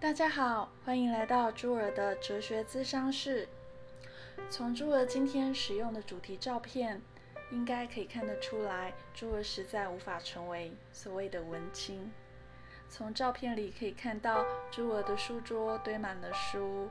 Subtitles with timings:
[0.00, 3.46] 大家好，欢迎来到朱儿的哲学咨商室。
[4.48, 7.02] 从朱儿今天使用的主题照片，
[7.50, 12.10] 应该可以看得出来，朱儿实在无法成为所谓的文青。
[12.88, 16.88] 从照片里可以看到，朱儿的书桌堆满了书，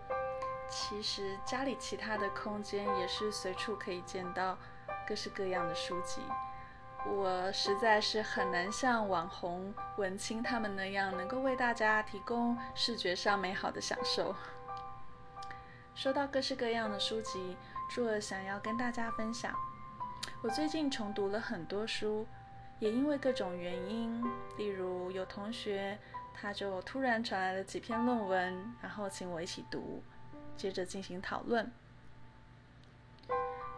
[0.70, 4.56] 其实家里其他的空间也是随处可以见到
[5.08, 6.22] 各式各样的书籍。
[7.08, 14.36] 我实在是很难像网红文青他们那样，能够为大家提供视觉上美好的享受。
[15.96, 17.58] 说到各式各样的书籍，
[17.90, 19.54] 朱儿想要跟大家分享。
[20.42, 22.28] 我最近重读了很多书，
[22.80, 24.24] 也因为各种原因，
[24.58, 25.98] 例如有同学
[26.34, 30.04] 他就突然传来了几篇论文，然后请我一起读，
[30.56, 31.70] 接着进行讨论。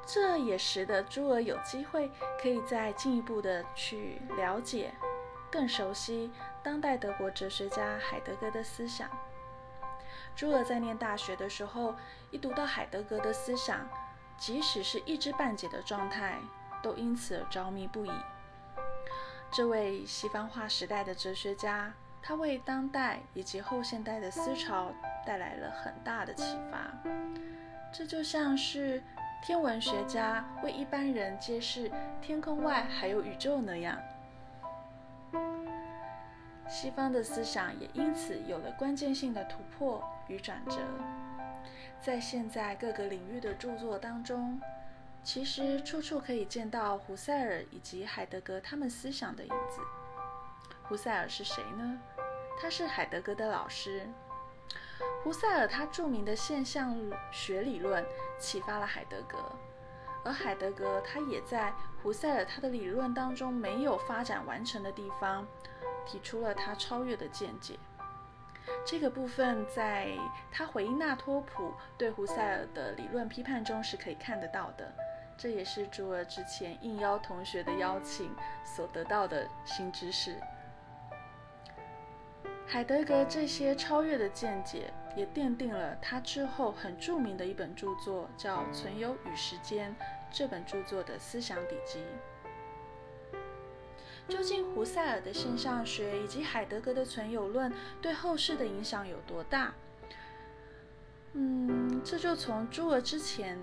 [0.06, 2.12] 这也使得朱儿有机会
[2.42, 4.92] 可以再进一步的去了解、
[5.50, 6.30] 更熟悉
[6.62, 9.10] 当代德国哲学家海德格的思想。
[10.36, 11.96] 朱儿在念大学的时候，
[12.30, 13.88] 一读到海德格的思想，
[14.38, 16.40] 即使是一知半解的状态，
[16.82, 18.12] 都因此而着迷不已。
[19.52, 24.92] 这位西方化时代的哲学家，他为当代以及后现代的思潮
[25.26, 26.92] 带来了很大的启发。
[27.94, 29.02] 这就像是。
[29.42, 33.98] 天文学家为一般人揭示天空外还有宇宙那样，
[36.70, 40.78] 西方的思想也因此有了关键性的突破与转折。
[42.00, 44.62] 在现在各个领域的著作当中，
[45.24, 49.82] 其实处处可以见到胡塞尔以及海德格他们思想的影子。
[50.84, 52.00] 胡塞尔是谁呢？
[52.62, 54.08] 他是海德格的老师。
[55.24, 56.96] 胡塞尔他著名的现象
[57.32, 58.06] 学理论
[58.40, 59.38] 启发了海德格，
[60.24, 65.46] 而海德格他也在胡塞尔他的理论当中没有发展完成的地方，
[66.06, 67.78] 提出了他超越的见解。
[68.86, 70.10] 这个部分在
[70.52, 74.92] 他回应纳托普对胡塞尔的理论批判中是可以看得到的。
[75.38, 80.36] 这也是朱尔之前应邀同学的邀请所得到的新知识。
[82.72, 89.94] 海德格这些超越的见解，也奠定了他之后很著名的一本著作，叫《存有与时间》
[90.32, 92.00] 这本著作的思想底基。
[94.30, 99.74] 究竟胡塞尔的现象学以及海德格的存有论对后世的影响有多大？
[101.34, 103.60] 嗯，这就从朱尔之前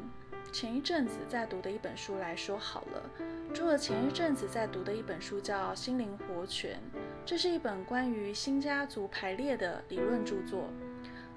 [0.53, 3.11] 前一阵子在读的一本书来说好了。
[3.55, 6.79] 朱尔前一阵子在读的一本书叫《心灵活泉》。
[7.29, 10.71] 这是一本关于新家族排列的理论著作，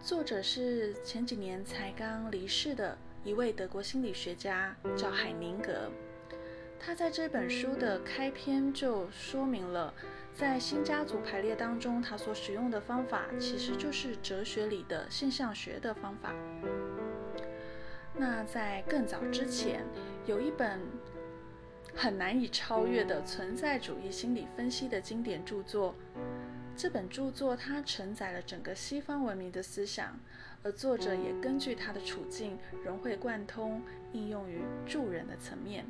[0.01, 5.91] 作者是前几年才刚离世的一位德国心理学家，叫海宁格。
[6.79, 9.93] 他在这本书的开篇就说明了，
[10.33, 16.33] 在新家族排列当中，他所使用的方法其实就是哲学里的现象学的方法。
[18.15, 19.85] 那在更早之前，
[20.25, 20.79] 有一本。
[21.95, 25.95] 很难以超越的存在主义心理分析的经典著作。
[26.75, 30.19] 这本著作它承载了整个西方文明的思想，
[30.63, 33.81] 而作者也根据他的处境融会贯通，
[34.13, 35.85] 应用于助人的层面。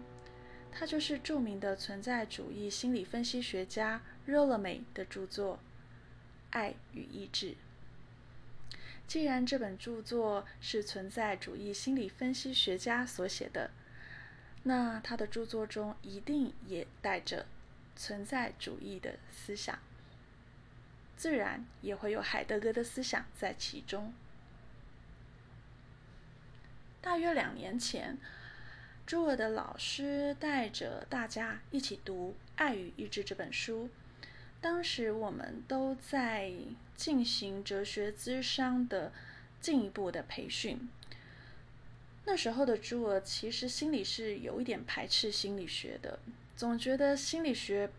[0.72, 5.56] 他就是著名的存在主义心理分析学家 r o l l m a 的著作
[6.50, 7.48] 《爱与意志》。
[9.06, 13.72] 既然这本著作是存在主义心理分析学家所写的，
[14.64, 17.46] 那他的著作中一定也带着
[17.96, 19.80] 存在主义的思想，
[21.18, 24.14] 自然也会有海德格的思想在其中。
[27.02, 28.20] 大约两年前，
[29.08, 33.90] 朱尔的老师带着大家一起读《爱与意志》这本书，
[34.62, 36.54] 当时我们都在
[36.96, 39.12] 进行哲学咨商的
[39.60, 40.88] 进一步的培训。
[42.24, 46.20] 那时候的朱儿其实心里是有一点排斥心理学的，
[46.56, 47.90] 总觉得心理学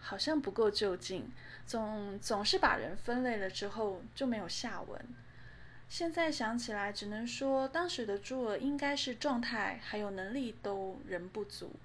[0.00, 1.30] 好像不够就近，
[1.64, 5.00] 总总是把人分类了之后就没有下文。
[5.88, 11.76] 现在想起来，只能说当时的朱儿应该是状态还有能力都仍不足，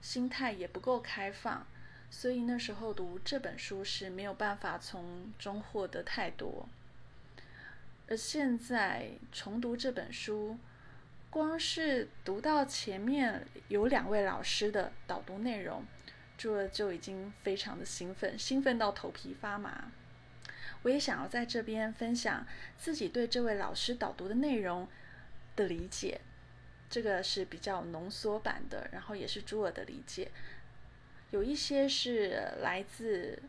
[0.00, 1.66] 心态也不够开放，
[2.10, 6.66] 所以那时候读这本书是没有办法从中获得太多。
[8.08, 10.58] 而现在重读这本书。
[11.34, 15.84] 光是读到前面有两位老师的导读内容，
[16.38, 19.90] 朱儿就已经非常的兴奋，兴奋到头皮发麻。
[20.82, 22.46] 我也想要在这边分享
[22.78, 24.86] 自己对这位老师导读的内容
[25.56, 26.20] 的理解，
[26.88, 30.30] 这个是比较浓缩版的，然后也是朱儿的理解。
[31.32, 33.42] 有一些是来自，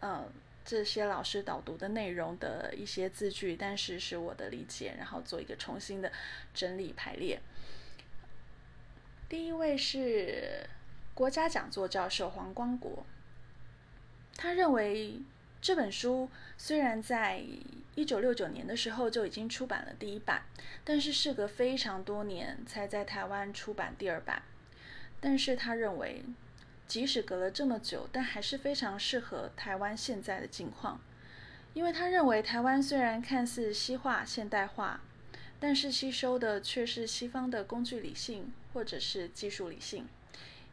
[0.00, 0.32] 嗯，
[0.66, 6.10] 这些老师导读的内容的一些字句，但是是我的理解，然后做一个重新的
[6.52, 7.40] 整理排列。
[9.28, 10.68] 第一位是
[11.14, 13.06] 国家讲座教授黄光国，
[14.36, 15.22] 他认为
[15.62, 16.28] 这本书
[16.58, 17.42] 虽然在
[17.94, 20.42] 一九六九年的时候就已经出版了第一版，
[20.84, 24.42] 但是事隔非常多年才在台湾出版第二版。
[25.20, 26.22] 但是他认为，
[26.86, 31.00] 即使隔了这么久，但还是非常适合台湾现在的境况，
[31.74, 35.00] 因为他认为台湾虽然看似西化现代化。
[35.58, 40.06] 但是吸收的却是西方的工具理性或者是技术理性，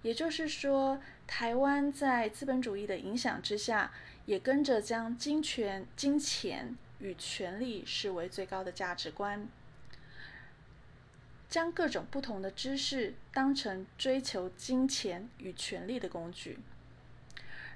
[0.02, 3.94] 也就是说，台湾在资本主义的影响之下，
[4.26, 9.48] 也跟着将金钱、金钱与权力视为最高的价值观，
[11.54, 16.58] 将各种不同的知识当成追求金钱与权力的工具。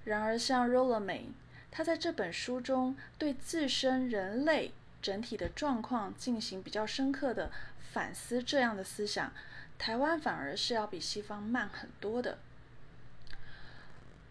[0.04, 1.26] 然而，像 Rolla May，
[1.70, 4.72] 他在这本书中对自身人类。
[5.00, 7.52] 整体的状况进行比较深刻的
[7.94, 9.32] 反思，这样的思想，
[9.78, 12.40] 台湾反而是要比西方慢很多的。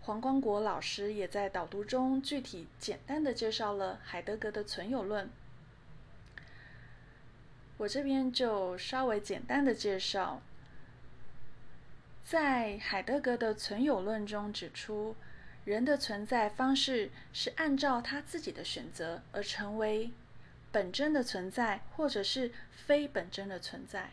[0.01, 5.31] 黄光国老师也在导读中具体简单的介绍了海德格的存有论，
[7.79, 10.41] 我这边就稍微简单的介绍，
[12.25, 15.15] 在海德格的存有论中指出，
[15.65, 20.11] 人的存在方式是按照他自己的选择而成为。
[20.73, 24.11] 本真的存在，或者是非本真的存在。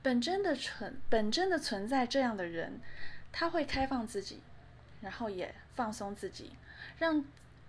[0.00, 2.80] 本真的存本真的存在这样的人，
[3.32, 4.42] 他会开放自己，
[5.00, 6.52] 然后也放松自己，
[6.98, 7.24] 让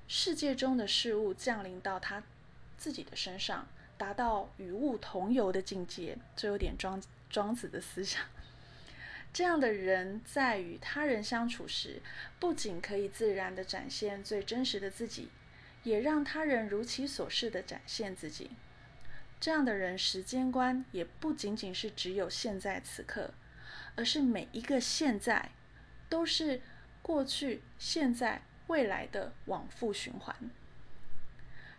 [0.08, 2.22] 世界中的事物降临到他
[2.78, 3.68] 自己的身上，
[4.04, 6.18] 达到与物同游的境界。
[6.36, 8.22] 这有点庄庄子的思想。
[9.32, 12.02] 这样的人在与他人相处时，
[12.38, 15.30] 不仅可以自然的展现最真实的自己。
[15.84, 18.52] 也让他人如其所示的展现自己，
[19.40, 23.34] 这样的人时间观也不仅仅是只有现在此刻，
[23.98, 25.52] 而是每一个现在
[26.08, 26.62] 都是
[27.02, 30.34] 过去、现在、未来的往复循环。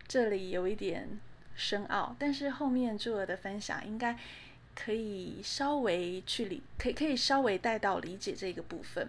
[0.06, 1.18] 这里有一点
[1.54, 4.18] 深奥，但是后面朱尔的分享应该
[4.74, 9.08] 可以稍微去理，可以可以稍微带到理解这个部分。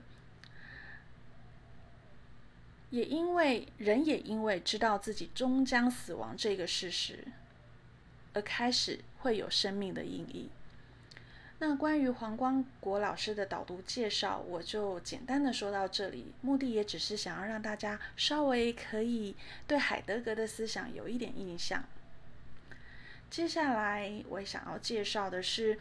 [2.92, 7.26] 也因为人也因为知道自己终将死亡这个事实，
[8.34, 10.50] 而开始会有生命的意义。
[11.58, 16.34] 那关于黄光国老师的导读介绍，我就简单的说到这里。
[16.42, 21.84] 目的也只是想要让大家稍微可以对海德格的思想有一点印象。
[23.36, 25.78] 接下来我想要介绍的是。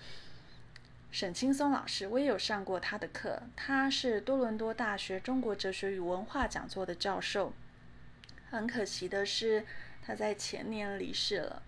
[1.13, 3.41] 沈青松老师，我也有上过他的课。
[3.55, 7.53] 他是多伦多大学中国哲学与文化讲座的教授。
[8.51, 9.65] 很可惜的是，
[10.05, 11.63] 他在前年离世了。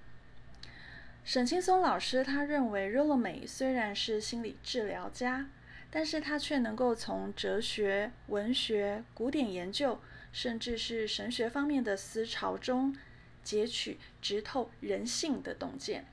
[1.25, 5.49] 沈青松老师他认为，r o l a 美虽然是心理治疗家，
[5.88, 10.00] 但是他却能够从哲学、文学、古典研究，
[10.33, 12.97] 甚至是神学方面的思潮中，
[13.46, 16.04] 截取直透人性的洞见。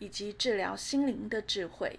[0.00, 1.98] 以及治疗心灵的智慧，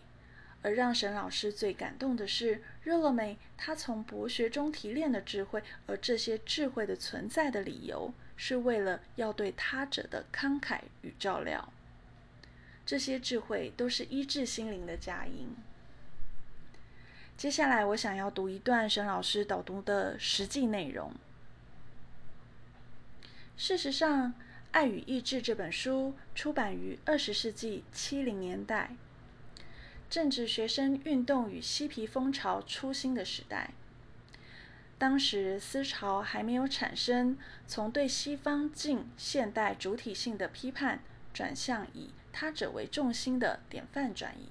[0.62, 11.74] 而让沈老师最感动的是，热洛美他从博学中提炼的智慧，而这些智慧的存在的理由，是为了要对他者的慷慨与照料。
[12.86, 15.54] 这些智慧都是医治心灵的佳音。
[17.36, 21.14] 接下来，我想要读一段沈老师导读的实际内容。
[23.60, 24.30] 事实上。
[24.72, 28.96] 《爱与意志》这本书出版于二十世纪七零年代，
[30.10, 33.72] 正值学生运动与嬉皮风潮初兴的时代。
[34.98, 37.38] 当时思潮还没有产生
[37.68, 41.02] 从对西方近现代主体性的批判，
[41.34, 44.48] 转向以他者为重心的典范转移。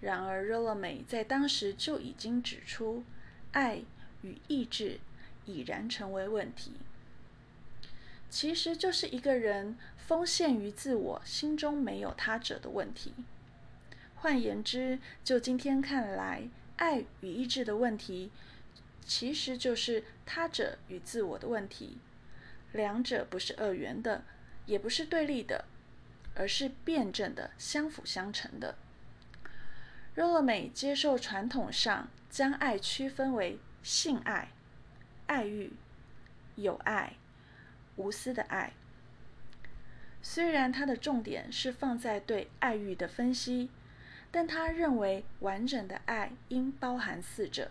[0.00, 3.04] 然而，热勒美在当时就已经指出，
[3.52, 3.82] 爱
[4.22, 4.98] 与意志
[5.44, 6.72] 已然成为问题。
[8.32, 13.12] 其实就是一个人封陷于自我，心中没有他者的问题。
[14.14, 18.32] 换言之，就今天看来，爱与意志的问题，
[19.04, 21.98] 其实就是他者与自我的问题。
[22.72, 24.24] 两者不是二元的，
[24.64, 25.66] 也不是对立的，
[26.34, 28.76] 而是辩证的、相辅相成的。
[30.14, 34.52] 若勒美接受传统上将爱区分为性爱、
[35.26, 35.74] 爱欲、
[36.56, 37.18] 友爱。
[37.96, 38.72] 无私的爱，
[40.22, 43.70] 虽然他的重点是放在对爱欲的分析，
[44.30, 47.70] 但他认为完整的爱应包含四者，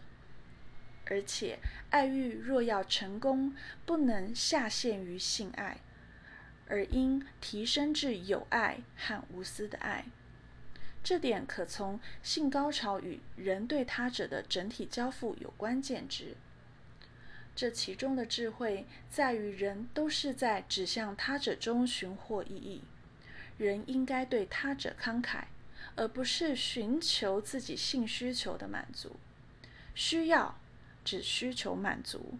[1.05, 1.59] 而且
[1.89, 5.77] 爱欲若要成功，不能下限于性爱，
[6.67, 10.05] 而应提升至有爱和无私的爱。
[11.03, 16.37] 这点可从性高潮与人对他者的整体交付有关键值。
[17.55, 22.81] 这其中的智慧在于，人都是在指向他者中寻获意义。
[23.57, 25.43] 人应该对他者慷慨，
[25.95, 29.17] 而不是寻求自己性需求的满足。
[29.93, 30.57] 需要
[31.03, 32.39] 只需求满足，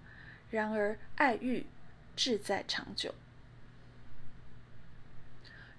[0.50, 1.68] 然而爱欲
[2.16, 3.14] 志在长久。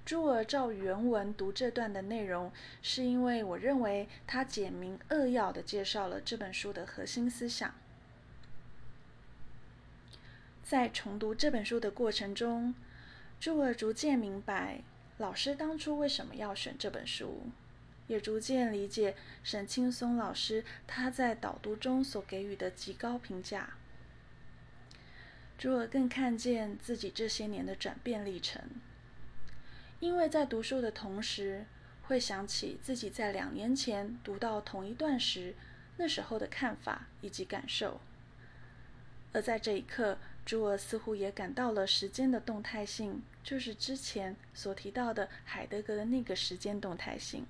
[0.05, 7.75] 朱尔照原文读这段的内容，是因为我认为他简明扼要的介绍了这本书的核心思想。
[10.73, 12.75] 在重读这本书的过程中，
[13.39, 14.81] 朱尔逐渐明白
[15.19, 17.43] 老师当初为什么要选这本书，
[18.07, 23.75] 也逐渐理解沈青松老师他在导读中所给予的极高评价。
[25.59, 28.63] 朱尔更看见自己这些年的转变历程。
[30.01, 31.67] 因为在读书的同时，
[32.05, 35.55] 会想起自己在两年前读到同一段时，
[35.99, 38.01] 那时候的看法以及感受。
[39.35, 47.47] 而在这一刻，朱尔似乎也感到了时间的动态性，就是之前所提到的海德格的那个时间动态性，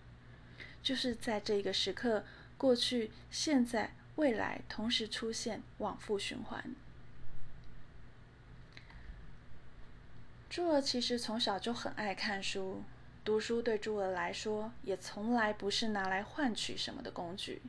[0.82, 2.24] 就是在这个时刻，
[2.58, 6.74] 过去、现在、未来同时出现，往复循环。
[10.50, 12.82] 朱儿其实从小就很爱看书，
[13.24, 17.62] 读书对朱儿来说也从来不是拿来换取什么的工具。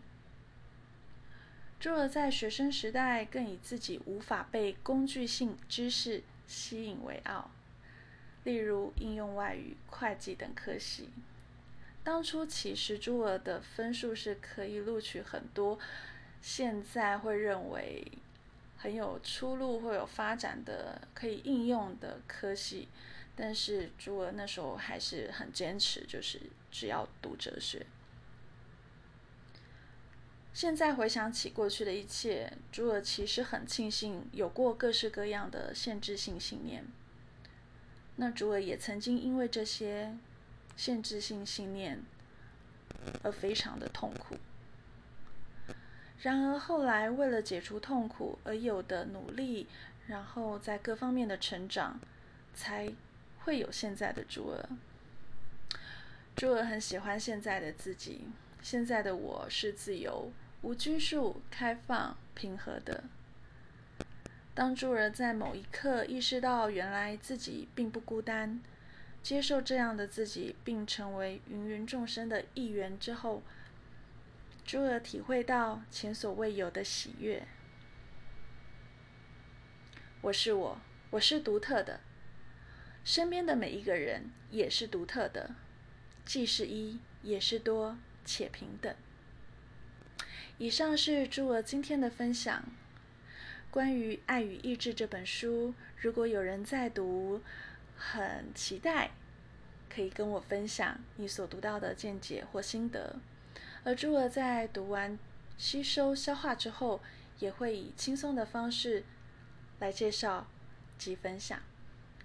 [1.84, 7.52] 朱儿在学生时代更以自己无法被工具性知识吸引为傲，
[8.46, 11.10] 例如应用外语、会计等科系。
[12.02, 15.78] 当初其实朱儿的分数是可以录取很多，
[16.42, 18.10] 现在会认为。
[18.78, 22.88] 很有出路，会有发展的，可以应用的科系，
[23.36, 26.40] 但是朱儿那时候还是很坚持，就是
[26.72, 27.86] 只要读哲学。
[30.54, 36.86] 现在回想起过去的一切，朱儿其实很庆幸有过各式各样的限制性信念。
[38.18, 40.16] 那朱儿也曾经因为这些
[40.78, 42.04] 限制性信念
[43.24, 44.38] 而非常的痛苦。
[46.22, 49.68] 然而后来，为了解除痛苦而有的努力，
[50.06, 52.00] 然后在各方面的成长，
[52.54, 52.94] 才
[53.40, 54.70] 会有现在的朱儿。
[56.36, 58.28] 朱儿很喜欢现在的自己，
[58.62, 60.32] 现在的我是自由、
[60.64, 63.04] 无拘束、开放、平和的。
[64.56, 68.62] 当朱儿在某一刻意识到原来自己并不孤单，
[69.22, 73.44] 接受这样的自己，并成为芸芸众生的一员之后。
[74.66, 77.46] 朱儿体会到前所未有的喜悦。
[80.22, 80.80] 我是我，
[81.10, 82.00] 我是独特的，
[83.04, 85.56] 身边的每一个人也是独特的，
[86.24, 88.96] 既是一也是多，且平等。
[90.60, 92.64] 以上是朱儿今天的分享。
[93.72, 97.42] 关于《爱与意志》这本书，如果有人在读，
[97.98, 99.10] 很期待
[99.90, 103.16] 可以跟我分享你所读到的见解或心得。
[103.84, 105.18] 而朱儿在读完、
[105.58, 107.02] 吸收、消化之后，
[107.40, 109.04] 也会以轻松的方式
[109.80, 110.46] 来介绍
[111.00, 111.60] 及分享。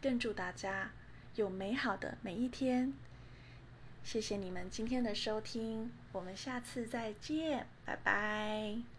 [0.02, 0.92] 更祝大家
[1.35, 2.92] 有美好的每一天。
[4.09, 8.98] 谢谢你们今天的收听，我们下次再见，拜拜。